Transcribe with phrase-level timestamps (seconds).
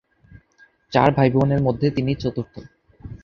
[0.91, 2.55] চার ভাইবোনের মধ্যে তিনি চতুর্থ।